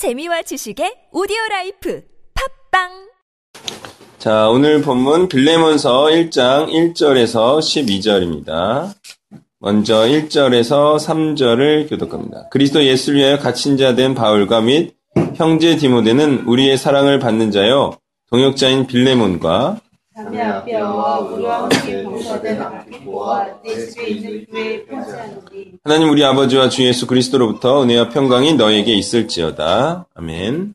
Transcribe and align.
재미와 0.00 0.40
지식의 0.40 1.12
오디오 1.12 1.36
라이프 1.50 2.02
팟빵 2.72 2.88
자, 4.16 4.48
오늘 4.48 4.80
본문 4.80 5.28
빌레몬서 5.28 6.04
1장 6.04 6.70
1절에서 6.70 7.58
12절입니다. 7.58 8.94
먼저 9.58 9.96
1절에서 10.06 10.96
3절을 10.98 11.90
교독합니다. 11.90 12.48
그리스도 12.48 12.82
예수를 12.82 13.18
위하여 13.18 13.38
갇힌 13.38 13.76
자 13.76 13.94
된 13.94 14.14
바울과 14.14 14.62
및 14.62 14.94
형제 15.34 15.76
디모데는 15.76 16.44
우리의 16.46 16.78
사랑을 16.78 17.18
받는 17.18 17.50
자요 17.50 17.92
동역자인 18.30 18.86
빌레몬과 18.86 19.80
하나님 25.84 26.10
우리 26.10 26.24
아버지와 26.24 26.68
주 26.68 26.84
예수 26.84 27.06
그리스도로부터 27.06 27.82
은혜와 27.82 28.10
평강이 28.10 28.54
너에게 28.54 28.94
있을지어다. 28.94 30.06
아멘. 30.14 30.74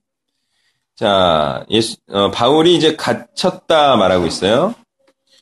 자, 0.96 1.66
예수, 1.70 1.98
어, 2.10 2.32
바울이 2.32 2.76
이제 2.76 2.96
갇혔다 2.96 3.96
말하고 3.98 4.26
있어요. 4.26 4.74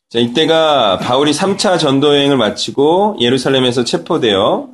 자, 0.09 0.19
이때가 0.19 0.99
바울이 0.99 1.31
3차 1.31 1.79
전도 1.79 2.15
여행을 2.15 2.37
마치고 2.37 3.17
예루살렘에서 3.19 3.83
체포되어 3.83 4.69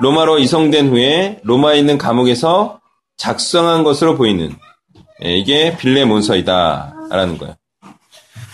로마로 0.00 0.38
이송된 0.38 0.88
후에 0.90 1.40
로마에 1.42 1.78
있는 1.78 1.98
감옥에서 1.98 2.80
작성한 3.16 3.82
것으로 3.82 4.16
보이는 4.16 4.54
예, 5.24 5.36
이게 5.36 5.76
빌레몬서이다 5.76 6.94
라는 7.10 7.38
거예요. 7.38 7.55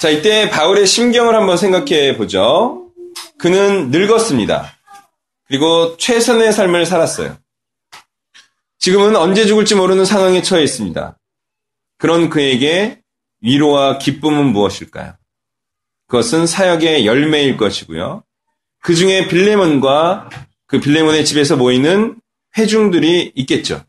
자, 0.03 0.11
이때 0.11 0.51
바울의 0.51 0.89
심경을 0.89 1.37
한번 1.37 1.57
생각해 1.57 2.17
보죠. 2.17 2.91
그는 3.39 3.93
늙었습니다. 3.93 4.77
그리고 5.47 5.97
최선의 5.97 6.53
삶을 6.53 6.87
살았어요. 6.87 7.39
지금은 8.81 9.15
언제 9.15 9.47
죽을지 9.47 9.77
모르는 9.77 10.05
상황에 10.05 10.43
처해 10.43 10.65
있습니다. 10.65 11.17
그런 11.99 12.31
그에게 12.31 13.01
위로와 13.43 13.99
기쁨은 13.99 14.47
무엇일까요? 14.47 15.15
그것은 16.09 16.49
사역의 16.49 17.07
열매일 17.07 17.57
것이고요. 17.57 18.25
그 18.81 18.97
중에 18.97 19.29
빌레몬과 19.29 20.31
그 20.67 20.81
빌레몬의 20.81 21.25
집에서 21.25 21.57
모이는 21.57 22.21
회중들이 22.59 23.31
있겠죠. 23.37 23.85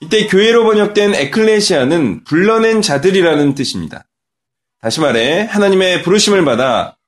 이때 0.00 0.26
교회로 0.28 0.64
번역된 0.64 1.14
에클레시아는 1.14 2.24
불러낸 2.24 2.80
자들이라는 2.80 3.54
뜻입니다. 3.54 4.06
다시 4.84 5.00
말해 5.00 5.44
하나님의 5.44 6.02
부르심을 6.02 6.44
받아 6.44 6.98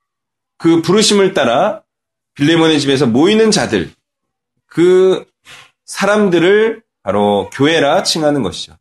그 0.56 0.80
부르심을 0.80 1.34
따라 1.34 1.82
빌레몬의 2.32 2.80
집에서 2.80 3.06
모이는 3.06 3.50
자들, 3.50 3.92
그 4.64 5.26
사람들을 5.84 6.82
바로 7.02 7.50
교회라 7.52 8.02
칭하는 8.02 8.42
것이죠. 8.42 8.78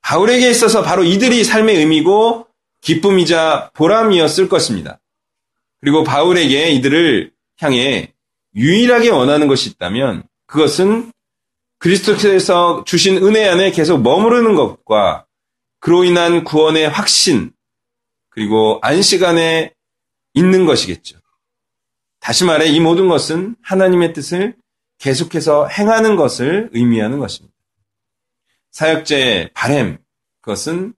바울에게 0.00 0.50
있어서 0.50 0.82
바로 0.82 1.04
이들이 1.04 1.44
삶의 1.44 1.76
의미고 1.76 2.48
기쁨이자 2.80 3.70
보람이었을 3.74 4.48
것입니다. 4.48 4.98
그리고 5.80 6.02
바울에게 6.02 6.70
이들을 6.72 7.30
향해 7.60 8.12
유일하게 8.56 9.10
원하는 9.10 9.46
것이 9.46 9.70
있다면 9.70 10.24
그것은 10.46 11.12
그리스도께서 11.78 12.82
주신 12.84 13.18
은혜 13.18 13.48
안에 13.48 13.70
계속 13.70 14.02
머무르는 14.02 14.56
것과 14.56 15.26
그로 15.78 16.02
인한 16.02 16.42
구원의 16.42 16.88
확신 16.88 17.52
그리고 18.40 18.78
안식 18.80 19.22
안에 19.22 19.74
있는 20.32 20.64
것이겠죠. 20.64 21.18
다시 22.20 22.46
말해 22.46 22.68
이 22.68 22.80
모든 22.80 23.06
것은 23.06 23.54
하나님의 23.60 24.14
뜻을 24.14 24.56
계속해서 24.96 25.66
행하는 25.66 26.16
것을 26.16 26.70
의미하는 26.72 27.18
것입니다. 27.18 27.54
사역자의 28.70 29.50
바램, 29.52 29.98
그것은 30.40 30.94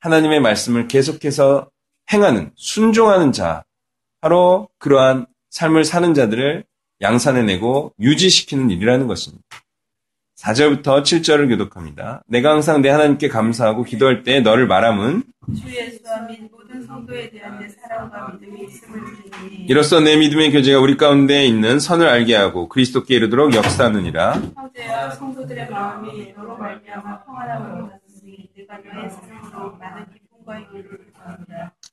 하나님의 0.00 0.40
말씀을 0.40 0.86
계속해서 0.86 1.70
행하는, 2.12 2.52
순종하는 2.56 3.32
자, 3.32 3.64
바로 4.20 4.68
그러한 4.76 5.24
삶을 5.48 5.86
사는 5.86 6.12
자들을 6.12 6.62
양산해내고 7.00 7.94
유지시키는 8.00 8.68
일이라는 8.68 9.06
것입니다. 9.06 9.42
4절부터 10.42 11.02
7절을 11.02 11.48
교독합니다. 11.48 12.22
내가 12.26 12.50
항상 12.50 12.82
내 12.82 12.88
하나님께 12.88 13.28
감사하고 13.28 13.84
기도할 13.84 14.24
때 14.24 14.40
너를 14.40 14.66
말함은 14.66 15.22
이로써 19.68 20.00
내 20.00 20.16
믿음의 20.16 20.52
교제가 20.52 20.80
우리 20.80 20.96
가운데 20.96 21.46
있는 21.46 21.78
선을 21.78 22.08
알게 22.08 22.34
하고 22.34 22.68
그리스도께 22.68 23.14
이르도록 23.14 23.54
역사하느니라. 23.54 24.42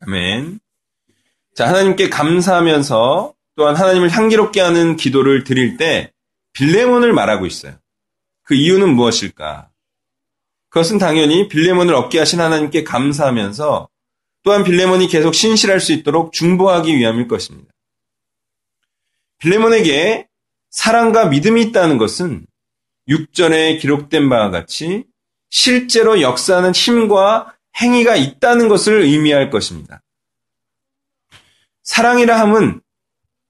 아멘. 0.02 0.60
자, 1.56 1.68
하나님께 1.68 2.10
감사하면서 2.10 3.34
또한 3.56 3.76
하나님을 3.76 4.10
향기롭게 4.10 4.62
하는 4.62 4.96
기도를 4.96 5.44
드릴 5.44 5.78
때 5.78 6.12
빌레몬을 6.54 7.14
말하고 7.14 7.46
있어요. 7.46 7.74
그 8.50 8.56
이유는 8.56 8.96
무엇일까? 8.96 9.70
그것은 10.70 10.98
당연히 10.98 11.48
빌레몬을 11.50 11.94
얻게 11.94 12.18
하신 12.18 12.42
하나님께 12.42 12.84
감사하면서 12.84 13.88
또한 14.42 14.64
빌레몬이 14.64 15.08
계속 15.08 15.36
신실할 15.36 15.80
수 15.80 15.94
있도록 15.94 16.34
중보하기 16.34 16.98
위함일 16.98 17.28
것입니다. 17.28 17.72
빌레몬에게 19.38 20.28
사랑과 20.72 21.26
믿음이 21.26 21.62
있다는 21.66 22.00
것은 22.00 22.48
6절에 23.08 23.80
기록된 23.80 24.30
바와 24.30 24.50
같이 24.50 25.04
실제로 25.52 26.20
역사하는 26.20 26.72
힘과 26.72 27.56
행위가 27.80 28.16
있다는 28.16 28.68
것을 28.68 29.02
의미할 29.02 29.52
것입니다. 29.52 30.02
사랑이라 31.84 32.40
함은 32.40 32.82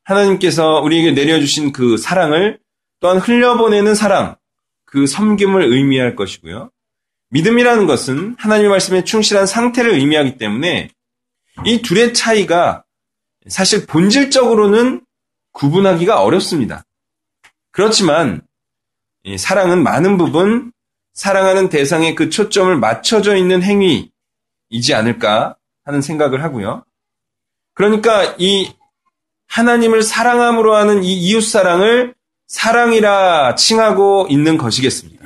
하나님께서 0.04 0.82
우리에게 0.82 1.12
내려주신 1.12 1.72
그 1.72 1.96
사랑을 1.96 2.60
또한 3.00 3.18
흘려보내는 3.18 3.96
사랑, 3.96 4.36
그 4.92 5.06
섬김을 5.06 5.72
의미할 5.72 6.16
것이고요. 6.16 6.72
믿음이라는 7.30 7.86
것은 7.86 8.36
하나님의 8.40 8.72
말씀에 8.72 9.04
충실한 9.04 9.46
상태를 9.46 9.92
의미하기 9.92 10.40
때문에 10.40 10.90
이 11.64 11.82
둘의 11.84 12.16
차이가 12.16 12.84
사실 13.48 13.86
본질적으로는 13.86 15.06
구분하기가 15.52 16.24
어렵습니다. 16.24 16.86
그렇지만 17.70 18.42
사랑은 19.38 19.84
많은 19.84 20.18
부분 20.18 20.72
사랑하는 21.14 21.70
대상의 21.70 22.16
그 22.16 22.32
초점을 22.32 22.76
맞춰져 22.76 23.36
있는 23.36 23.62
행위이지 23.62 24.96
않을까 24.96 25.56
하는 25.84 26.02
생각을 26.02 26.42
하고요. 26.42 26.84
그러니까 27.76 28.36
이 28.40 28.74
하나님을 29.48 30.02
사랑함으로 30.02 30.76
하는 30.76 31.04
이 31.04 31.14
이웃 31.14 31.42
사랑을 31.42 32.16
사랑이라 32.50 33.56
칭하고 33.56 34.28
있는 34.30 34.58
것이겠습니다. 34.58 35.24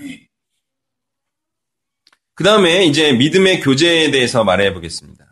그 2.36 2.44
다음에 2.44 2.84
이제 2.86 3.14
믿음의 3.14 3.62
교제에 3.62 4.12
대해서 4.12 4.44
말해 4.44 4.74
보겠습니다. 4.74 5.26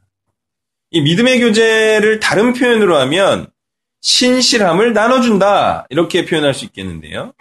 이 0.91 1.01
믿음의 1.01 1.41
교제를 1.41 2.19
다른 2.19 2.53
표현으로 2.53 2.97
하면 2.97 3.51
신실함을 4.01 4.93
나눠준다. 4.93 5.85
이렇게 5.89 6.25
표현할 6.25 6.53
수 6.53 6.65
있겠는데요. 6.65 7.33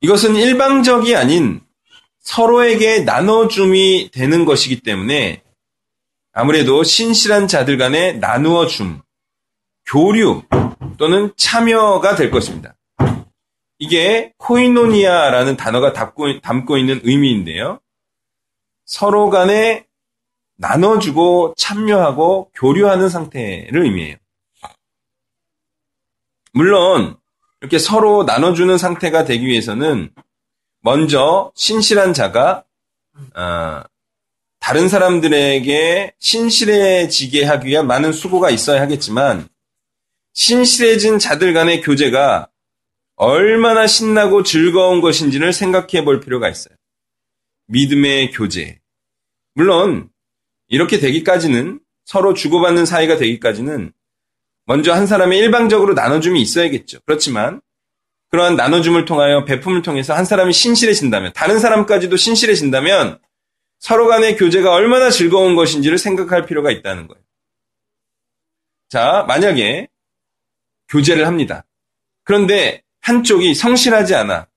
이것은 0.00 0.34
일방적이 0.36 1.16
아닌 1.16 1.60
서로에게 2.20 3.00
나눠줌이 3.00 4.10
되는 4.12 4.44
것이기 4.44 4.80
때문에 4.80 5.42
아무래도 6.32 6.82
신실한 6.82 7.46
자들 7.46 7.76
간에 7.76 8.12
나누어 8.14 8.66
줌, 8.66 9.02
교류 9.86 10.42
또는 10.96 11.32
참여가 11.36 12.16
될 12.16 12.30
것입니다. 12.30 12.74
이게 13.78 14.32
코이노니아라는 14.38 15.56
단어가 15.56 15.92
담고, 15.92 16.40
담고 16.40 16.78
있는 16.78 17.00
의미인데요. 17.04 17.80
서로 18.84 19.30
간에 19.30 19.86
나눠주고 20.56 21.54
참여하고 21.56 22.50
교류하는 22.54 23.08
상태를 23.08 23.84
의미해요. 23.84 24.16
물론 26.52 27.16
이렇게 27.60 27.78
서로 27.78 28.24
나눠주는 28.24 28.78
상태가 28.78 29.24
되기 29.24 29.46
위해서는 29.46 30.10
먼저 30.80 31.52
신실한 31.54 32.14
자가 32.14 32.64
어, 33.34 33.82
다른 34.60 34.88
사람들에게 34.88 36.14
신실해지게 36.18 37.44
하기 37.44 37.68
위한 37.68 37.86
많은 37.86 38.12
수고가 38.12 38.50
있어야 38.50 38.80
하겠지만 38.80 39.48
신실해진 40.32 41.18
자들 41.18 41.52
간의 41.52 41.82
교제가 41.82 42.48
얼마나 43.16 43.86
신나고 43.86 44.42
즐거운 44.42 45.00
것인지를 45.00 45.52
생각해 45.52 46.04
볼 46.04 46.20
필요가 46.20 46.48
있어요. 46.48 46.74
믿음의 47.66 48.30
교제. 48.32 48.78
물론 49.54 50.10
이렇게 50.68 50.98
되기까지는 50.98 51.80
서로 52.04 52.34
주고받는 52.34 52.86
사이가 52.86 53.16
되기까지는 53.16 53.92
먼저 54.66 54.92
한 54.92 55.06
사람의 55.06 55.38
일방적으로 55.38 55.94
나눠줌이 55.94 56.40
있어야겠죠. 56.42 56.98
그렇지만 57.06 57.60
그러한 58.30 58.56
나눠줌을 58.56 59.04
통하여 59.04 59.44
베품을 59.44 59.82
통해서 59.82 60.14
한 60.14 60.24
사람이 60.24 60.52
신실해진다면 60.52 61.32
다른 61.32 61.58
사람까지도 61.58 62.16
신실해진다면 62.16 63.18
서로 63.78 64.08
간의 64.08 64.36
교제가 64.36 64.72
얼마나 64.72 65.10
즐거운 65.10 65.54
것인지를 65.54 65.98
생각할 65.98 66.46
필요가 66.46 66.70
있다는 66.70 67.06
거예요. 67.06 67.22
자, 68.88 69.24
만약에 69.26 69.88
교제를 70.88 71.26
합니다. 71.26 71.64
그런데 72.24 72.82
한쪽이 73.06 73.54
성실하지 73.54 74.16
않아. 74.16 74.48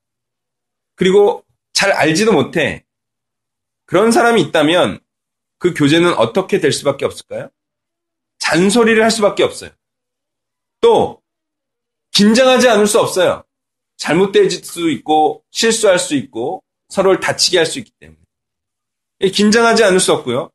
그리고 0.96 1.44
잘 1.72 1.92
알지도 1.92 2.32
못해. 2.32 2.84
그런 3.86 4.10
사람이 4.10 4.42
있다면 4.42 4.98
그 5.58 5.72
교제는 5.72 6.14
어떻게 6.14 6.58
될 6.58 6.72
수밖에 6.72 7.04
없을까요? 7.04 7.48
잔소리를 8.38 9.00
할 9.00 9.12
수밖에 9.12 9.44
없어요. 9.44 9.70
또 10.80 11.22
긴장하지 12.10 12.68
않을 12.68 12.88
수 12.88 12.98
없어요. 12.98 13.44
잘못될 13.98 14.50
수도 14.50 14.90
있고 14.90 15.44
실수할 15.52 16.00
수 16.00 16.16
있고 16.16 16.64
서로를 16.88 17.20
다치게 17.20 17.56
할 17.56 17.66
수 17.66 17.78
있기 17.78 17.92
때문에 18.00 18.18
긴장하지 19.32 19.84
않을 19.84 20.00
수 20.00 20.12
없고요. 20.12 20.50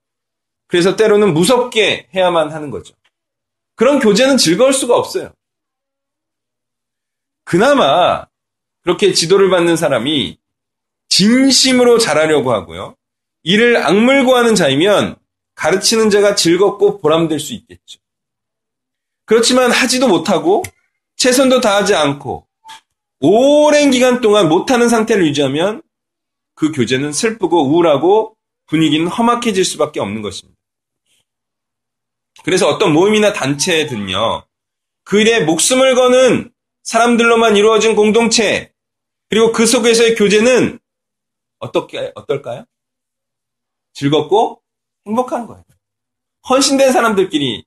그래서 0.68 0.98
때로는 0.98 1.34
무섭게 1.34 2.10
해야만 2.14 2.52
하는 2.52 2.72
거죠. 2.72 2.94
그런 3.76 4.00
교제는 4.00 4.36
즐거울 4.36 4.74
수가 4.74 4.98
없어요. 4.98 5.32
그나마 7.46 8.26
그렇게 8.82 9.14
지도를 9.14 9.50
받는 9.50 9.78
사람이 9.78 10.38
진심으로 11.08 11.98
잘하려고 11.98 12.52
하고요. 12.52 12.96
이를 13.44 13.78
악물고 13.78 14.36
하는 14.36 14.56
자이면 14.56 15.16
가르치는 15.54 16.10
자가 16.10 16.36
즐겁고 16.36 17.00
보람될 17.00 17.40
수 17.40 17.54
있겠죠. 17.54 18.00
그렇지만 19.26 19.72
하지도 19.72 20.08
못하고 20.08 20.64
최선도 21.16 21.62
다하지 21.62 21.96
않고 21.96 22.46
오랜 23.22 23.92
기간 23.92 24.22
동안 24.22 24.50
못하는 24.50 24.90
상태를 24.90 25.26
유지하면 25.28 25.82
그 26.56 26.72
교제는 26.72 27.12
슬프고 27.12 27.68
우울하고 27.68 28.36
분위기는 28.68 29.08
험악해질 29.08 29.64
수밖에 29.64 30.00
없는 30.00 30.22
것입니다. 30.22 30.60
그래서 32.44 32.68
어떤 32.68 32.92
모임이나 32.94 33.34
단체든요. 33.34 34.46
그 35.04 35.22
일에 35.22 35.42
목숨을 35.42 35.96
거는 35.96 36.52
사람들로만 36.86 37.58
이루어진 37.58 37.96
공동체 37.96 38.72
그리고 39.30 39.52
그 39.52 39.66
속에서의 39.66 40.16
교제는 40.16 40.80
어떻게 41.60 42.12
어떨까요? 42.16 42.66
즐겁고 43.94 44.62
행복한 45.08 45.48
거예요. 45.48 45.64
헌신된 46.48 46.92
사람들끼리 46.92 47.66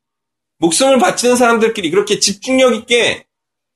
목숨을 0.59 0.99
바치는 0.99 1.37
사람들끼리 1.37 1.91
그렇게 1.91 2.21
집중력 2.21 2.75
있게 2.75 3.27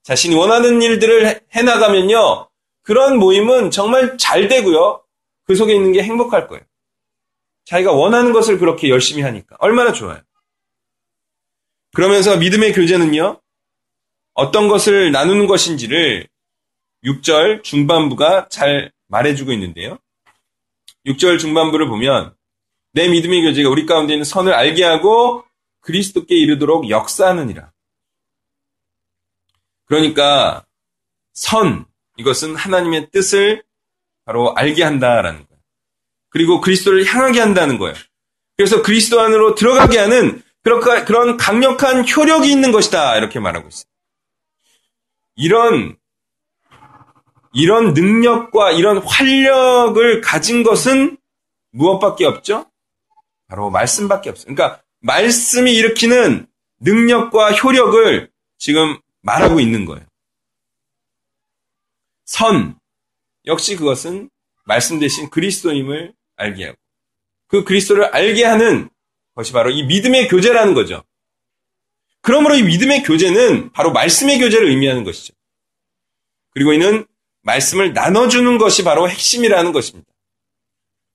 자신이 0.04 0.34
원하는 0.34 0.80
일들을 0.80 1.40
해나가면요. 1.52 2.48
그런 2.82 3.18
모임은 3.18 3.70
정말 3.70 4.16
잘 4.18 4.48
되고요. 4.48 5.02
그 5.44 5.54
속에 5.54 5.74
있는 5.74 5.92
게 5.92 6.02
행복할 6.02 6.46
거예요. 6.48 6.64
자기가 7.64 7.92
원하는 7.92 8.32
것을 8.32 8.58
그렇게 8.58 8.88
열심히 8.88 9.22
하니까. 9.22 9.56
얼마나 9.58 9.92
좋아요. 9.92 10.20
그러면서 11.94 12.36
믿음의 12.36 12.72
교제는요. 12.72 13.40
어떤 14.34 14.68
것을 14.68 15.12
나누는 15.12 15.46
것인지를 15.46 16.28
6절 17.04 17.62
중반부가 17.62 18.48
잘 18.48 18.92
말해주고 19.08 19.52
있는데요. 19.52 19.98
6절 21.06 21.38
중반부를 21.38 21.88
보면 21.88 22.34
내 22.92 23.08
믿음의 23.08 23.42
교제가 23.42 23.68
우리 23.68 23.86
가운데 23.86 24.14
있는 24.14 24.24
선을 24.24 24.52
알게 24.52 24.84
하고 24.84 25.44
그리스도께 25.80 26.36
이르도록 26.36 26.88
역사하느니라. 26.90 27.72
그러니까 29.86 30.64
선 31.32 31.84
이것은 32.16 32.54
하나님의 32.54 33.10
뜻을 33.10 33.62
바로 34.24 34.54
알게 34.54 34.82
한다라는 34.84 35.46
거예요. 35.46 35.60
그리고 36.28 36.60
그리스도를 36.60 37.04
향하게 37.04 37.40
한다는 37.40 37.78
거예요. 37.78 37.94
그래서 38.56 38.82
그리스도 38.82 39.20
안으로 39.20 39.54
들어가게 39.54 39.98
하는 39.98 40.42
그런 40.62 41.36
강력한 41.36 42.08
효력이 42.08 42.50
있는 42.50 42.70
것이다 42.70 43.16
이렇게 43.16 43.40
말하고 43.40 43.68
있어요. 43.68 43.91
이런 45.34 45.96
이런 47.52 47.92
능력과 47.92 48.72
이런 48.72 48.98
활력을 48.98 50.20
가진 50.22 50.62
것은 50.62 51.18
무엇밖에 51.70 52.24
없죠? 52.24 52.66
바로 53.48 53.70
말씀밖에 53.70 54.30
없어요. 54.30 54.54
그러니까 54.54 54.82
말씀이 55.00 55.74
일으키는 55.74 56.46
능력과 56.80 57.52
효력을 57.52 58.30
지금 58.58 58.98
말하고 59.20 59.60
있는 59.60 59.84
거예요. 59.84 60.04
선 62.24 62.78
역시 63.46 63.76
그것은 63.76 64.30
말씀 64.64 64.98
대신 64.98 65.28
그리스도임을 65.28 66.14
알게 66.36 66.66
하고 66.66 66.76
그 67.48 67.64
그리스도를 67.64 68.04
알게 68.06 68.44
하는 68.44 68.88
것이 69.34 69.52
바로 69.52 69.70
이 69.70 69.84
믿음의 69.84 70.28
교제라는 70.28 70.74
거죠. 70.74 71.02
그러므로 72.22 72.54
이 72.54 72.62
믿음의 72.62 73.02
교제는 73.02 73.72
바로 73.72 73.92
말씀의 73.92 74.38
교제를 74.38 74.68
의미하는 74.68 75.04
것이죠. 75.04 75.34
그리고 76.50 76.72
이는 76.72 77.06
말씀을 77.42 77.92
나눠주는 77.92 78.58
것이 78.58 78.84
바로 78.84 79.08
핵심이라는 79.08 79.72
것입니다. 79.72 80.10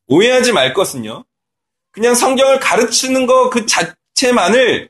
오해하지 0.08 0.52
말 0.52 0.74
것은요. 0.74 1.24
그냥 1.92 2.14
성경을 2.16 2.60
가르치는 2.60 3.26
것 3.26 3.50
그 3.50 3.66
자체만을 3.66 4.90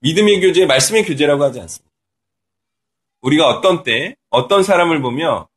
믿음의 0.00 0.40
교제, 0.40 0.66
말씀의 0.66 1.04
교제라고 1.04 1.44
하지 1.44 1.60
않습니다. 1.60 1.92
우리가 3.20 3.48
어떤 3.48 3.84
때, 3.84 4.16
어떤 4.30 4.64
사람을 4.64 5.00
보며 5.00 5.48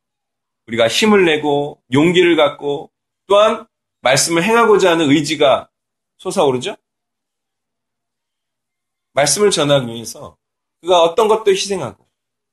우리가 0.68 0.88
힘을 0.88 1.25
내고 1.25 1.81
용기를 1.92 2.36
갖고 2.36 2.92
또한 3.28 3.66
말씀을 4.02 4.44
행하고자 4.44 4.92
하는 4.92 5.10
의지가 5.10 5.69
솟아오르죠? 6.18 6.75
말씀을 9.16 9.50
전하기 9.50 9.92
위해서 9.92 10.38
그가 10.82 11.02
어떤 11.02 11.28
것도 11.28 11.52
희생하고 11.52 12.06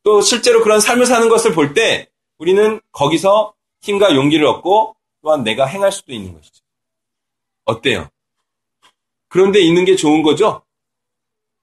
또 0.03 0.20
실제로 0.20 0.62
그런 0.62 0.81
삶을 0.81 1.06
사는 1.06 1.29
것을 1.29 1.53
볼 1.53 1.75
때 1.75 2.09
우리는 2.38 2.81
거기서 2.93 3.55
힘과 3.82 4.14
용기를 4.14 4.47
얻고 4.47 4.97
또한 5.23 5.44
내가 5.44 5.67
행할 5.67 5.93
수도 5.93 6.12
있는 6.12 6.35
것이죠. 6.35 6.62
어때요? 7.64 8.09
그런데 9.29 9.61
있는 9.61 9.85
게 9.85 9.94
좋은 9.97 10.23
거죠? 10.23 10.62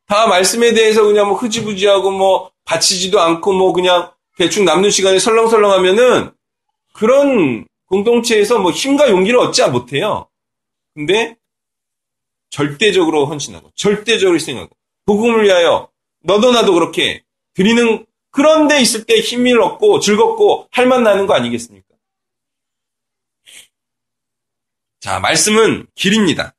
다 0.05 0.27
말씀에 0.27 0.73
대해서 0.73 1.03
그냥 1.03 1.27
뭐 1.27 1.37
흐지부지하고 1.37 2.11
뭐 2.11 2.51
바치지도 2.65 3.19
않고 3.19 3.53
뭐 3.53 3.73
그냥 3.73 4.11
대충 4.37 4.63
남는 4.65 4.89
시간에 4.89 5.19
설렁설렁 5.19 5.71
하면은 5.71 6.31
그런 6.93 7.67
공동체에서 7.87 8.59
뭐 8.59 8.71
힘과 8.71 9.09
용기를 9.09 9.37
얻지 9.39 9.65
못해요. 9.69 10.27
근데 10.93 11.35
절대적으로 12.49 13.25
헌신하고 13.25 13.71
절대적으로 13.75 14.35
희생하고 14.35 14.69
복음을 15.09 15.43
위하여 15.43 15.89
너도 16.21 16.51
나도 16.51 16.75
그렇게 16.75 17.23
드리는 17.55 18.05
그런 18.29 18.67
데 18.67 18.79
있을 18.79 19.05
때 19.05 19.19
힘을 19.19 19.59
얻고 19.59 20.01
즐겁고 20.01 20.67
할만 20.69 21.01
나는 21.01 21.25
거 21.25 21.33
아니겠습니까? 21.33 21.87
자, 24.99 25.19
말씀은 25.19 25.87
길입니다. 25.95 26.53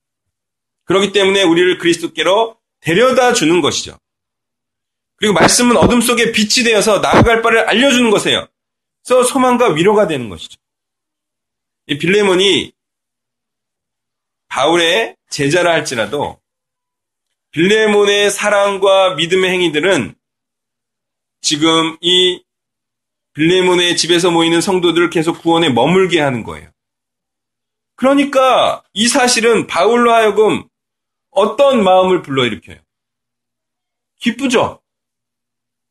그렇기 0.83 1.13
때문에 1.13 1.45
우리를 1.45 1.79
그리스도께로 1.79 2.59
데려다 2.81 3.35
주는 3.35 3.61
것이죠. 3.61 3.97
그리고 5.15 5.35
말씀은 5.35 5.77
어둠 5.77 6.01
속에 6.01 6.33
빛이 6.33 6.65
되어서 6.65 6.99
나아갈 6.99 7.43
바를 7.43 7.69
알려주는 7.69 8.11
것이에요. 8.11 8.49
그래서 9.05 9.23
소망과 9.23 9.75
위로가 9.75 10.09
되는 10.09 10.29
것이죠. 10.29 10.59
이 11.87 11.99
빌레몬이 11.99 12.73
바울의 14.49 15.15
제자라 15.29 15.73
할지라도 15.73 16.40
빌레몬의 17.53 18.31
사랑과 18.31 19.15
믿음의 19.15 19.51
행위들은 19.51 20.15
지금 21.41 21.97
이 22.01 22.43
빌레몬의 23.33 23.97
집에서 23.97 24.31
모이는 24.31 24.61
성도들을 24.61 25.11
계속 25.11 25.43
구원에 25.43 25.69
머물게 25.69 26.21
하는 26.21 26.45
거예요. 26.45 26.71
그러니까 27.97 28.83
이 28.93 29.09
사실은 29.09 29.67
바울로 29.67 30.13
하여금 30.13 30.65
어떤 31.31 31.83
마음을 31.83 32.23
불러일으켜요? 32.23 32.79
기쁘죠? 34.21 34.81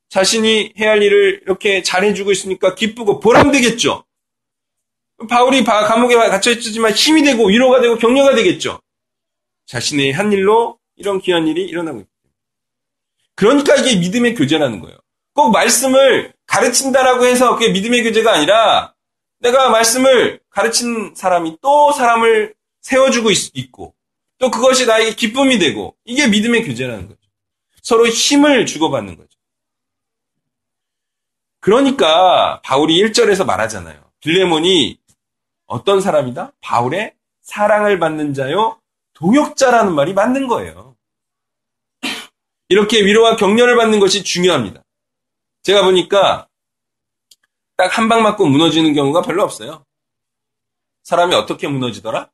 자신이 0.09 0.73
해야 0.79 0.91
할 0.91 1.03
일을 1.03 1.41
이렇게 1.43 1.83
잘해주고 1.83 2.31
있으니까 2.31 2.73
기쁘고 2.73 3.19
보람되겠죠? 3.19 4.05
바울이 5.29 5.63
감옥에 5.63 6.15
갇혀있지만 6.15 6.93
힘이 6.93 7.23
되고 7.23 7.47
위로가 7.47 7.81
되고 7.81 7.97
격려가 7.97 8.33
되겠죠? 8.35 8.81
자신의 9.65 10.13
한 10.13 10.31
일로 10.31 10.78
이런 10.99 11.19
귀한 11.19 11.47
일이 11.47 11.63
일어나고 11.63 11.97
때문에. 11.97 12.09
그러니까 13.35 13.75
이게 13.75 13.99
믿음의 13.99 14.35
교제라는 14.35 14.81
거예요. 14.81 14.97
꼭 15.33 15.51
말씀을 15.51 16.33
가르친다라고 16.45 17.25
해서 17.25 17.55
그게 17.55 17.71
믿음의 17.71 18.03
교제가 18.03 18.33
아니라 18.33 18.93
내가 19.39 19.69
말씀을 19.69 20.41
가르친 20.49 21.13
사람이 21.15 21.57
또 21.61 21.93
사람을 21.93 22.53
세워주고 22.81 23.31
있, 23.31 23.71
고또 23.71 24.51
그것이 24.51 24.85
나에게 24.85 25.15
기쁨이 25.15 25.57
되고 25.57 25.95
이게 26.03 26.27
믿음의 26.27 26.65
교제라는 26.65 27.07
거죠. 27.07 27.19
서로 27.81 28.07
힘을 28.07 28.65
주고받는 28.65 29.15
거죠. 29.15 29.29
그러니까 31.61 32.61
바울이 32.63 33.01
1절에서 33.03 33.45
말하잖아요. 33.45 34.01
빌레몬이 34.19 34.97
어떤 35.65 36.01
사람이다? 36.01 36.53
바울의 36.61 37.13
사랑을 37.41 37.99
받는 37.99 38.33
자요, 38.33 38.79
동역자라는 39.13 39.93
말이 39.93 40.13
맞는 40.13 40.47
거예요. 40.47 40.88
이렇게 42.69 43.03
위로와 43.03 43.35
격려를 43.35 43.75
받는 43.75 43.99
것이 43.99 44.23
중요합니다. 44.23 44.83
제가 45.63 45.83
보니까 45.83 46.47
딱 47.75 47.97
한 47.97 48.07
방 48.09 48.23
맞고 48.23 48.45
무너지는 48.45 48.93
경우가 48.93 49.21
별로 49.21 49.43
없어요. 49.43 49.85
사람이 51.03 51.33
어떻게 51.33 51.67
무너지더라? 51.67 52.29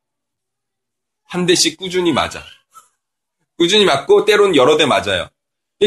한 1.23 1.45
대씩 1.45 1.77
꾸준히 1.77 2.11
맞아. 2.11 2.43
꾸준히 3.57 3.85
맞고 3.85 4.25
때로는 4.25 4.55
여러 4.55 4.75
대 4.77 4.85
맞아요. 4.85 5.29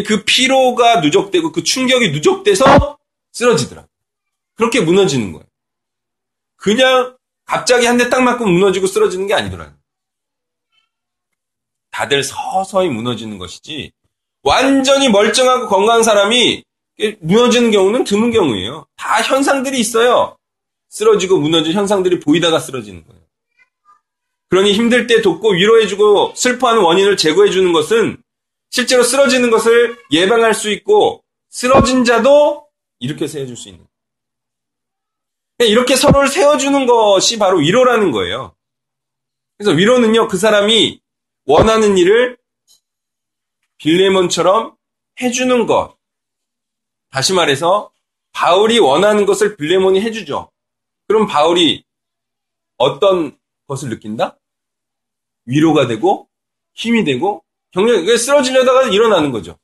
그 0.07 0.25
피로가 0.25 1.01
누적되고 1.01 1.53
그 1.53 1.63
충격이 1.63 2.11
누적돼서 2.11 2.99
쓰러지더라. 3.33 3.87
그렇게 4.55 4.81
무너지는 4.81 5.33
거예요. 5.33 5.45
그냥 6.57 7.17
갑자기 7.45 7.87
한 7.87 7.97
대 7.99 8.09
딱 8.09 8.23
맞고 8.23 8.47
무너지고 8.47 8.87
쓰러지는 8.87 9.27
게 9.27 9.35
아니더라고요. 9.35 9.77
다들 11.91 12.23
서서히 12.23 12.89
무너지는 12.89 13.39
것이지 13.39 13.93
완전히 14.43 15.09
멀쩡하고 15.09 15.69
건강한 15.69 16.03
사람이 16.03 16.65
무너지는 17.21 17.71
경우는 17.71 18.05
드문 18.05 18.31
경우예요. 18.31 18.87
다 18.97 19.23
현상들이 19.23 19.79
있어요. 19.79 20.37
쓰러지고 20.89 21.39
무너진 21.39 21.73
현상들이 21.73 22.21
보이다가 22.21 22.59
쓰러지는 22.59 23.05
거예요. 23.07 23.21
그러니 24.49 24.73
힘들 24.73 25.07
때 25.07 25.21
돕고 25.21 25.53
위로해주고 25.53 26.33
슬퍼하는 26.35 26.83
원인을 26.83 27.17
제거해주는 27.17 27.73
것은 27.73 28.17
실제로 28.71 29.03
쓰러지는 29.03 29.51
것을 29.51 29.97
예방할 30.11 30.55
수 30.55 30.71
있고 30.71 31.23
쓰러진 31.51 32.05
자도 32.05 32.67
이렇게 32.99 33.27
세워줄 33.27 33.57
수 33.57 33.69
있는. 33.69 33.87
이렇게 35.59 35.97
서로를 35.97 36.29
세워주는 36.29 36.87
것이 36.87 37.39
바로 37.39 37.59
위로라는 37.59 38.13
거예요. 38.13 38.55
그래서 39.57 39.73
위로는요, 39.73 40.29
그 40.29 40.39
사람이 40.39 41.01
원하는 41.47 41.99
일을 41.99 42.38
빌레몬처럼 43.79 44.77
해주는 45.21 45.67
것. 45.67 45.97
다시 47.11 47.33
말해서 47.33 47.91
바울이 48.33 48.79
원하는 48.79 49.27
것을 49.27 49.57
빌레몬이 49.57 50.01
해주죠. 50.01 50.51
그럼 51.07 51.27
바울이 51.27 51.85
어떤 52.77 53.37
것을 53.67 53.89
느낀다? 53.89 54.39
위로가 55.47 55.87
되고 55.87 56.29
힘이 56.75 57.05
되고 57.05 57.45
경력 57.73 58.07
쓰러지려다가 58.17 58.89
일어나는 58.89 59.33
거죠. 59.33 59.59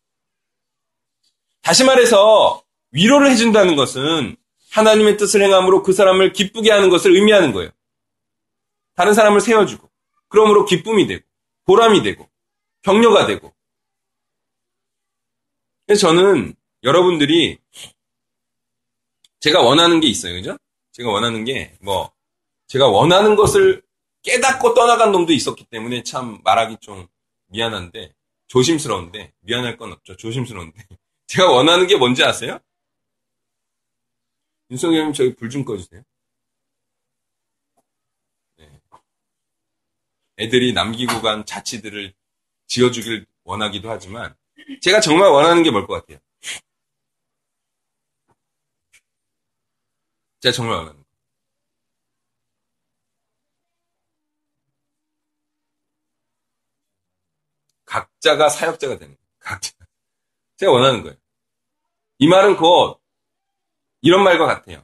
다시 1.63 1.85
말해서 1.85 2.63
위로를 2.91 3.31
해준다는 3.31 3.77
것은 3.77 4.37
하나님의 4.73 5.17
뜻을 5.17 5.43
행함으로 5.43 5.83
그 5.83 5.93
사람을 5.93 6.33
기쁘게 6.33 6.71
하는 6.71 6.91
것을 6.91 7.15
의미하는 7.15 7.53
거예요. 7.53 7.71
다른 8.95 9.15
사람을 9.15 9.41
세워주고 9.41 9.89
그러므로 10.29 10.65
기쁨이 10.65 11.07
되고 11.07 11.25
보람이 11.65 12.03
되고 12.03 12.29
격려가 12.83 13.27
되고 13.27 13.54
그래서 15.87 16.09
저는 16.09 16.55
여러분들이 16.83 17.59
제가 19.41 19.61
원하는 19.63 20.01
게 20.01 20.09
있어요. 20.09 20.35
그죠? 20.35 20.57
제가 20.93 21.11
원하는 21.11 21.45
게 21.45 21.77
뭐 21.81 22.13
제가 22.67 22.89
원하는 22.89 23.37
것을 23.37 23.83
깨닫고 24.23 24.75
떠나간 24.75 25.13
놈도 25.13 25.33
있었기 25.33 25.65
때문에 25.67 26.03
참 26.03 26.41
말하기 26.45 26.79
좀 26.81 27.07
미안한데 27.47 28.15
조심스러운데 28.49 29.33
미안할 29.41 29.77
건 29.77 29.93
없죠. 29.93 30.17
조심스러운데 30.17 30.87
제가 31.27 31.51
원하는 31.53 31.87
게 31.87 31.97
뭔지 31.97 32.25
아세요? 32.25 32.59
윤석열 34.71 35.05
님 35.05 35.13
저기 35.13 35.35
불 35.37 35.51
좀 35.51 35.65
꺼주세요. 35.65 36.03
네. 38.57 38.81
애들이 40.39 40.73
남기고 40.73 41.21
간 41.21 41.45
자치들을 41.45 42.15
지어주길 42.67 43.27
원하기도 43.45 43.91
하지만 43.91 44.35
제가 44.81 45.01
정말 45.01 45.31
원하는 45.31 45.63
게 45.63 45.71
뭘 45.71 45.87
것 45.87 45.95
같아요? 45.95 46.19
제가 50.41 50.53
정말 50.53 50.77
원하는 50.77 50.99
거. 50.99 51.05
각자가 57.85 58.49
사역자가 58.49 58.99
되는 58.99 59.15
거예요. 59.15 59.29
각자. 59.39 59.73
제가 60.57 60.73
원하는 60.73 61.03
거예요. 61.03 61.17
이 62.19 62.29
말은 62.29 62.57
곧 62.57 63.01
이런 64.01 64.23
말과 64.23 64.47
같아요. 64.47 64.83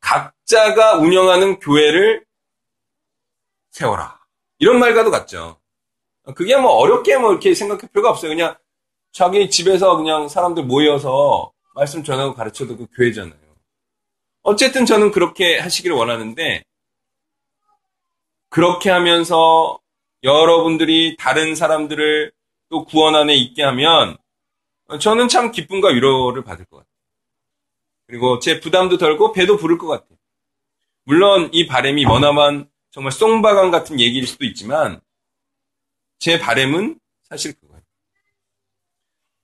각자가 0.00 0.96
운영하는 0.98 1.58
교회를 1.60 2.24
세워라. 3.70 4.20
이런 4.58 4.78
말과도 4.78 5.10
같죠. 5.10 5.60
그게 6.32 6.56
뭐 6.56 6.70
어렵게 6.72 7.18
뭐 7.18 7.32
이렇게 7.32 7.54
생각할 7.54 7.88
필요가 7.90 8.10
없어요. 8.10 8.30
그냥 8.30 8.56
자기 9.12 9.50
집에서 9.50 9.96
그냥 9.96 10.28
사람들 10.28 10.64
모여서 10.64 11.52
말씀 11.74 12.02
전하고 12.02 12.34
가르쳐도 12.34 12.76
그 12.76 12.86
교회잖아요. 12.96 13.34
어쨌든 14.42 14.86
저는 14.86 15.10
그렇게 15.10 15.58
하시기를 15.58 15.96
원하는데 15.96 16.64
그렇게 18.48 18.90
하면서 18.90 19.78
여러분들이 20.22 21.16
다른 21.18 21.54
사람들을 21.54 22.32
또 22.70 22.84
구원 22.84 23.14
안에 23.14 23.34
있게 23.34 23.62
하면 23.62 24.16
저는 25.00 25.28
참 25.28 25.50
기쁨과 25.50 25.88
위로를 25.88 26.42
받을 26.42 26.64
것 26.64 26.78
같아요. 26.78 26.90
그리고 28.06 28.38
제 28.38 28.60
부담도 28.60 28.98
덜고 28.98 29.32
배도 29.32 29.56
부를 29.56 29.78
것 29.78 29.86
같아요. 29.86 30.16
물론 31.04 31.50
이 31.52 31.66
바램이 31.66 32.04
머나만 32.04 32.68
정말 32.90 33.12
송바강 33.12 33.70
같은 33.70 33.98
얘기일 34.00 34.26
수도 34.26 34.44
있지만 34.44 35.00
제 36.24 36.38
바램은 36.38 36.98
사실 37.22 37.52
그거예요. 37.52 37.82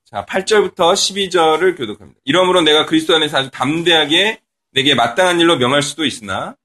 자, 0.07 0.25
8절부터 0.25 0.95
12절을 0.95 1.77
교독합니다. 1.77 2.19
이러므로 2.25 2.63
내가 2.63 2.87
그리스도 2.87 3.15
안에서 3.15 3.37
아주 3.37 3.51
담대하게 3.51 4.41
내게 4.73 4.95
마땅한 4.95 5.41
일로 5.41 5.59
명할 5.59 5.83
수도 5.83 6.07
있으나 6.07 6.57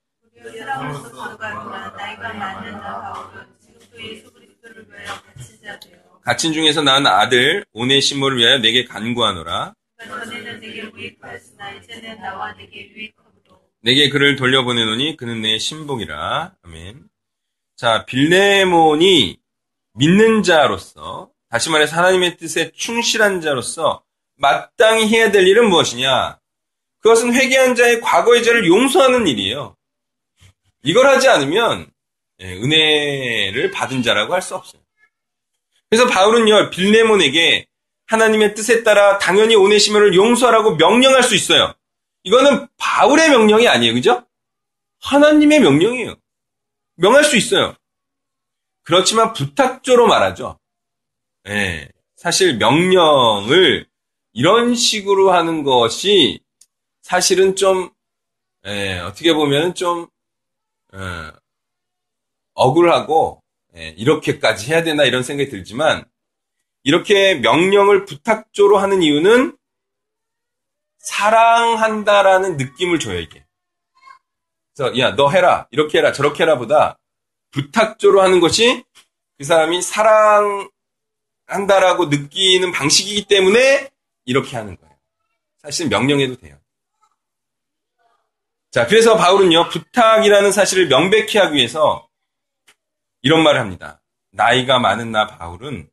갇힌 6.23 6.53
중에서 6.53 6.81
낳은 6.81 7.05
아들 7.07 7.65
오네시모를 7.73 8.37
위하여 8.37 8.59
내게 8.59 8.85
간구하노라. 8.85 9.73
내게 13.81 14.09
그를 14.09 14.37
돌려보내노니 14.37 15.17
그는 15.17 15.41
내 15.41 15.59
신복이라. 15.59 16.55
아멘. 16.63 17.09
자, 17.75 18.05
빌레몬이 18.05 19.43
믿는 19.95 20.43
자로서, 20.43 21.29
다시 21.49 21.69
말해서 21.69 21.95
하나님의 21.95 22.37
뜻에 22.37 22.71
충실한 22.71 23.41
자로서 23.41 24.03
마땅히 24.35 25.07
해야 25.07 25.31
될 25.31 25.47
일은 25.47 25.69
무엇이냐? 25.69 26.39
그것은 26.99 27.33
회개한 27.33 27.75
자의 27.75 28.01
과거의 28.01 28.43
죄를 28.43 28.67
용서하는 28.67 29.27
일이에요. 29.27 29.75
이걸 30.83 31.07
하지 31.07 31.29
않으면 31.29 31.89
예, 32.41 32.53
은혜를 32.53 33.71
받은 33.71 34.03
자라고 34.03 34.33
할 34.33 34.41
수 34.41 34.55
없어요. 34.55 34.81
그래서 35.89 36.07
바울은요, 36.07 36.71
빌레몬에게 36.71 37.67
하나님의 38.07 38.55
뜻에 38.55 38.83
따라 38.83 39.17
당연히 39.17 39.55
오네시모를 39.55 40.13
용서하라고 40.15 40.75
명령할 40.75 41.23
수 41.23 41.35
있어요. 41.35 41.73
이거는 42.23 42.67
바울의 42.77 43.29
명령이 43.29 43.67
아니에요. 43.67 43.93
그죠? 43.93 44.25
하나님의 45.01 45.59
명령이에요. 45.59 46.15
명할 46.97 47.23
수 47.23 47.37
있어요. 47.37 47.75
그렇지만 48.85 49.33
부탁조로 49.33 50.07
말하죠. 50.07 50.59
예, 51.47 51.89
사실 52.15 52.57
명령을 52.57 53.87
이런 54.33 54.75
식으로 54.75 55.31
하는 55.31 55.63
것이 55.63 56.39
사실은 57.01 57.55
좀 57.55 57.91
예, 58.65 58.99
어떻게 58.99 59.33
보면 59.33 59.75
좀 59.75 60.07
예, 60.95 61.31
억울하고 62.53 63.41
예, 63.75 63.89
이렇게까지 63.89 64.71
해야 64.71 64.83
되나 64.83 65.03
이런 65.03 65.23
생각이 65.23 65.49
들지만 65.49 66.05
이렇게 66.83 67.35
명령을 67.35 68.05
부탁조로 68.05 68.77
하는 68.77 69.01
이유는 69.03 69.57
사랑한다라는 70.99 72.57
느낌을 72.57 72.99
줘요 72.99 73.19
이게. 73.19 73.45
그래서 74.75 74.97
야 74.99 75.15
너 75.15 75.29
해라 75.31 75.67
이렇게 75.71 75.99
해라 75.99 76.11
저렇게 76.11 76.43
해라보다 76.43 76.99
부탁조로 77.51 78.21
하는 78.21 78.39
것이 78.39 78.83
그 79.37 79.43
사람이 79.43 79.81
사랑한다라고 79.81 80.69
느끼는 82.05 82.71
방식이기 82.71 83.27
때문에 83.27 83.89
이렇게 84.25 84.57
하는 84.57 84.77
거예요. 84.77 84.95
사실 85.57 85.87
명령해도 85.87 86.37
돼요. 86.37 86.57
자, 88.71 88.87
그래서 88.87 89.15
바울은요, 89.15 89.69
부탁이라는 89.69 90.51
사실을 90.51 90.87
명백히 90.87 91.37
하기 91.37 91.55
위해서 91.55 92.07
이런 93.21 93.41
말을 93.41 93.59
합니다. 93.59 94.01
나이가 94.31 94.79
많은 94.79 95.11
나 95.11 95.27
바울은 95.27 95.89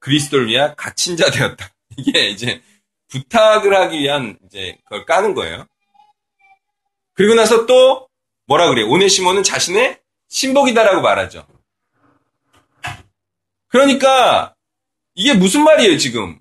그리스도를 0.00 0.48
위해 0.48 0.74
갇힌 0.76 1.16
자 1.16 1.30
되었다. 1.30 1.70
이게 1.96 2.28
이제 2.28 2.62
부탁을 3.08 3.74
하기 3.74 3.98
위한 3.98 4.38
이제 4.44 4.76
그걸 4.84 5.06
까는 5.06 5.34
거예요. 5.34 5.66
그리고 7.14 7.34
나서 7.34 7.66
또 7.66 8.08
뭐라 8.46 8.68
그래요? 8.68 8.88
오네시모는 8.88 9.42
자신의 9.42 10.00
신복이다라고 10.28 11.00
말하죠. 11.00 11.46
그러니까 13.68 14.54
이게 15.14 15.34
무슨 15.34 15.64
말이에요, 15.64 15.98
지금? 15.98 16.40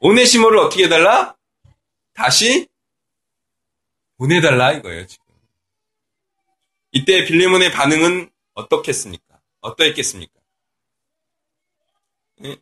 오네시모를 0.00 0.58
어떻게 0.58 0.84
해달라? 0.84 1.36
다시 2.14 2.68
보내달라 4.16 4.72
이거예요, 4.72 5.06
지금. 5.06 5.24
이때 6.92 7.24
빌레몬의 7.24 7.72
반응은 7.72 8.30
어떻겠습니까? 8.54 9.40
어떠했겠습니까? 9.60 10.32
네, 12.38 12.56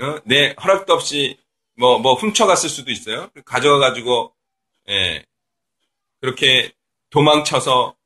어? 0.00 0.20
내 0.24 0.54
허락도 0.62 0.92
없이 0.92 1.38
뭐, 1.76 1.98
뭐 1.98 2.14
훔쳐갔을 2.14 2.68
수도 2.68 2.90
있어요. 2.90 3.30
가져가가지고, 3.44 4.34
예, 4.88 5.24
그렇게 6.20 6.72
도망쳐서 7.10 7.96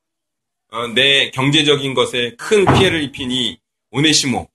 어, 0.71 0.87
내 0.87 1.31
경제적인 1.31 1.93
것에 1.93 2.35
큰 2.37 2.65
피해를 2.65 3.03
입히니 3.03 3.59
오네시모, 3.91 4.47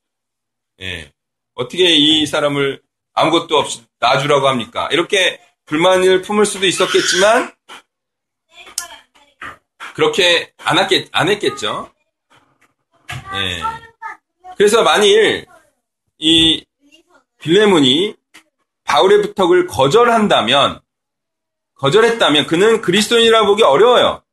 예, 0.81 1.13
어떻게 1.55 1.95
이 1.97 2.27
사람을 2.27 2.83
아무것도 3.15 3.57
없이 3.57 3.83
놔주라고 4.01 4.49
합니까? 4.49 4.89
이렇게 4.93 5.41
불만을 5.67 6.23
품을 6.23 6.47
수도 6.47 6.67
있었겠지만 6.67 7.53
그렇게 9.95 10.53
안, 10.59 10.79
했겠, 10.79 11.09
안 11.13 11.29
했겠죠. 11.29 11.91
예. 13.35 13.63
그래서 14.57 14.83
만일 14.83 15.47
이 16.19 16.65
빌레몬이 17.39 18.17
바울의 18.85 19.23
부탁을 19.23 19.67
거절한다면 19.67 20.81
거절했다면 21.77 22.47
그는 22.47 22.81
그리스도인이라 22.81 23.47
보기 23.47 23.63
어려워요. 23.63 24.24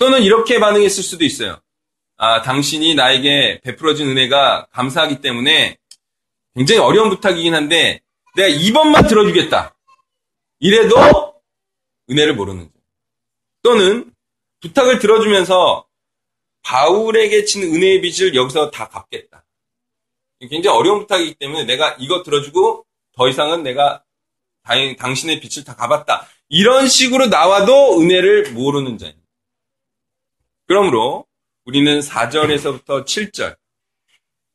또는 0.00 0.22
이렇게 0.22 0.58
반응했을 0.58 1.02
수도 1.02 1.26
있어요. 1.26 1.60
아, 2.16 2.40
당신이 2.40 2.94
나에게 2.94 3.60
베풀어진 3.62 4.08
은혜가 4.08 4.68
감사하기 4.72 5.20
때문에 5.20 5.76
굉장히 6.54 6.80
어려운 6.80 7.10
부탁이긴 7.10 7.54
한데 7.54 8.00
내가 8.34 8.48
2번만 8.48 9.08
들어주겠다. 9.08 9.76
이래도 10.58 10.96
은혜를 12.08 12.34
모르는. 12.34 12.70
또는 13.62 14.10
부탁을 14.60 15.00
들어주면서 15.00 15.86
바울에게 16.62 17.44
친 17.44 17.62
은혜의 17.62 18.00
빚을 18.00 18.34
여기서 18.34 18.70
다 18.70 18.88
갚겠다. 18.88 19.44
굉장히 20.48 20.78
어려운 20.78 21.00
부탁이기 21.00 21.34
때문에 21.34 21.64
내가 21.64 21.94
이거 21.98 22.22
들어주고 22.22 22.86
더 23.16 23.28
이상은 23.28 23.62
내가 23.62 24.02
당신의 24.98 25.40
빚을 25.40 25.64
다 25.64 25.76
갚았다. 25.76 26.26
이런 26.48 26.88
식으로 26.88 27.26
나와도 27.26 28.00
은혜를 28.00 28.52
모르는 28.52 28.96
자입니다. 28.96 29.19
그러므로 30.70 31.26
우리는 31.64 31.98
4절에서부터 31.98 33.04
7절 33.04 33.56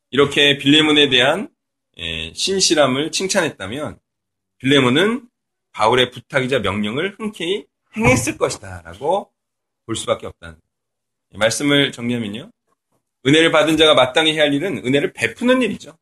이렇게 0.08 0.56
빌레몬에 0.56 1.10
대한 1.10 1.50
예, 1.98 2.32
신실함을 2.32 3.12
칭찬했다면 3.12 3.98
빌레몬은 4.56 5.28
바울의 5.72 6.12
부탁이자 6.12 6.60
명령을 6.60 7.16
흔쾌히 7.18 7.66
행했을 7.94 8.38
것이다 8.38 8.80
라고 8.86 9.30
볼 9.84 9.94
수밖에 9.94 10.26
없다는 10.26 10.58
말씀을 11.34 11.92
정리하면요. 11.92 12.50
은혜를 13.26 13.52
받은 13.52 13.76
자가 13.76 13.92
마땅히 13.92 14.32
해야 14.32 14.44
할 14.44 14.54
일은 14.54 14.78
은혜를 14.86 15.12
베푸는 15.12 15.60
일이죠. 15.60 15.98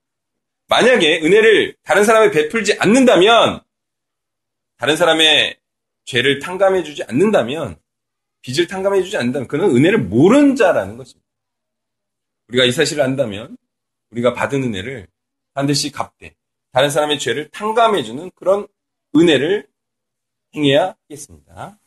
만약에 0.69 1.23
은혜를 1.25 1.75
다른 1.83 2.05
사람에 2.05 2.31
베풀지 2.31 2.77
않는다면 2.79 3.63
다른 4.77 4.97
사람의 4.97 5.59
죄를 6.05 6.39
탕감해 6.39 6.85
주지 6.85 7.03
않는다면 7.03 7.81
빚을 8.45 8.67
탕감해 8.67 9.03
주지 9.03 9.17
않는다면 9.17 9.49
그는 9.49 9.75
은혜를 9.75 9.99
모르는 9.99 10.55
자라는 10.55 10.97
것입니다. 10.99 11.27
우리가 12.49 12.65
이 12.65 12.73
사실을 12.73 13.03
안다면 13.03 13.57
우리가 14.11 14.35
받은 14.35 14.63
은혜를 14.63 15.09
반드시 15.55 15.91
갚되 15.91 16.35
다른 16.71 16.91
사람의 16.91 17.19
죄를 17.19 17.49
탕감해 17.51 18.03
주는 18.03 18.31
그런 18.35 18.67
은혜를 19.17 19.67
행해야 20.55 20.95
하겠습니다. 21.09 21.79